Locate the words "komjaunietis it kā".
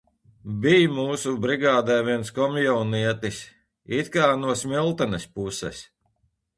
2.39-4.35